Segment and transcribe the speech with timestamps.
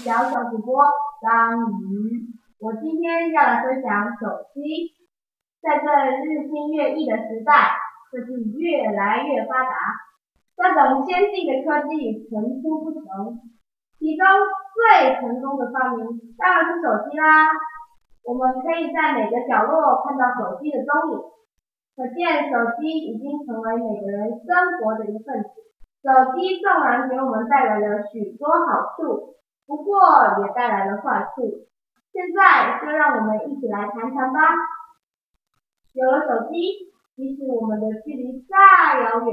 [0.00, 0.80] 小小主播
[1.20, 2.24] 章鱼，
[2.56, 4.96] 我今天要来分享手机。
[5.60, 5.84] 在这
[6.24, 7.76] 日新月异的时代，
[8.08, 9.76] 科技越来越发达，
[10.56, 13.44] 各种先进的科技层出不穷。
[14.00, 14.24] 其中
[14.72, 16.00] 最成功的发明
[16.40, 17.52] 当然是手机啦。
[18.24, 21.20] 我们可以在每个角落看到手机的踪影，
[21.92, 25.52] 可见手机已经成为每个人生活的一份子。
[26.00, 29.36] 手机纵然给我们带来了许多好处。
[29.70, 30.02] 不过
[30.42, 31.46] 也带来了坏处，
[32.10, 34.40] 现在就让我们一起来谈谈吧。
[35.94, 38.58] 有了手机，即使我们的距离再
[38.98, 39.30] 遥远，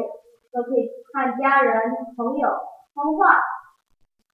[0.53, 2.49] 都可以和家人、朋友
[2.93, 3.41] 通话，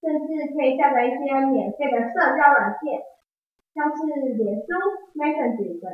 [0.03, 2.99] 甚至可以下载一些免费的社交软件，
[3.73, 4.03] 像是
[4.35, 4.67] 脸书、
[5.15, 5.87] Messenger 等，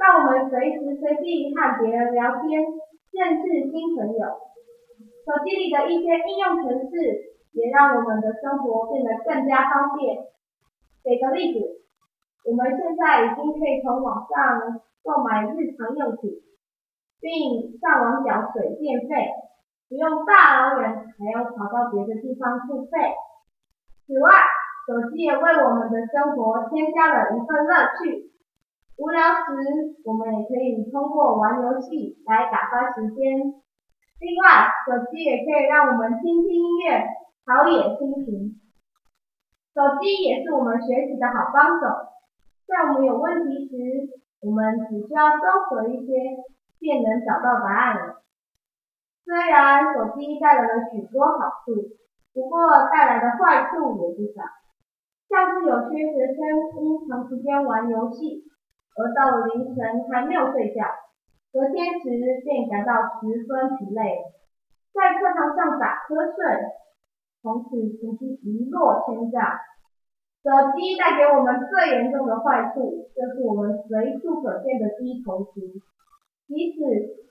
[0.00, 2.64] 让我们随时随地和别人聊天，
[3.12, 4.40] 认识新朋友。
[5.28, 7.33] 手机里的一些应用程式。
[7.54, 10.18] 也让我们的生活变得更加方便。
[11.02, 11.86] 给个例子，
[12.44, 16.42] 我们现在已经可以从网上购买日常用品，
[17.20, 19.30] 并上网缴水电费，
[19.88, 23.12] 不用大老远还要跑到别的地方付费。
[24.06, 24.30] 此外，
[24.86, 28.32] 手机也为我们的生活添加了一份乐趣。
[28.96, 33.60] 无聊时，我们也可以通过玩游戏来打发时间。
[34.20, 37.04] 另外，手机也可以让我们听听音乐。
[37.44, 38.56] 陶冶心情，
[39.76, 41.84] 手机也是我们学习的好帮手。
[42.64, 43.76] 在我们有问题时，
[44.40, 46.40] 我们只需要搜索一些，
[46.80, 48.24] 便能找到答案了。
[49.26, 51.92] 虽然手机带来了许多好处，
[52.32, 54.40] 不过带来的坏处也不少。
[55.28, 56.40] 像是有些学生
[56.80, 58.48] 因长时间玩游戏，
[58.96, 60.88] 而到了凌晨还没有睡觉，
[61.52, 62.08] 隔天时
[62.40, 64.32] 便感到十分疲累，
[64.96, 66.80] 在课堂上打瞌睡。
[67.44, 69.44] 从此成绩一落千丈。
[70.40, 75.60] 手机带给我们最严重的坏处，就是我们随处可见的低头族。
[76.48, 76.80] 即使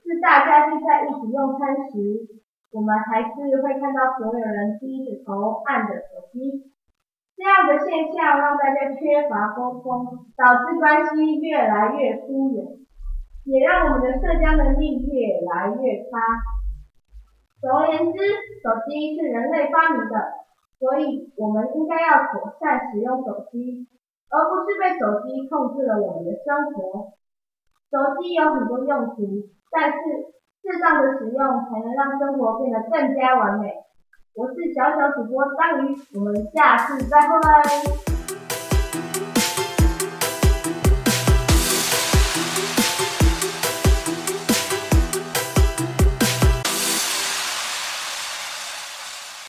[0.06, 2.30] 是大家聚在一起用餐时，
[2.70, 6.70] 我们还是会看到所有人低着头按着手机。
[7.34, 12.66] 这样的现象让大家缺乏沟通，导致关系越来越疏远，
[13.46, 16.18] 也让我们的社交能力越来越差。
[17.64, 18.18] 总而言之，
[18.60, 20.20] 手机是人类发明的，
[20.78, 23.88] 所以我们应该要妥善使用手机，
[24.28, 27.16] 而不是被手机控制了我们的生活。
[27.88, 29.96] 手机有很多用途，但是
[30.60, 33.72] 适当的使用才能让生活变得更加完美。
[34.34, 38.13] 我是小小主播章鱼，我们下次再会。